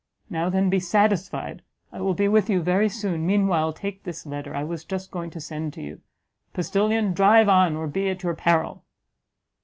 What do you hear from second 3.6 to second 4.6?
take this letter,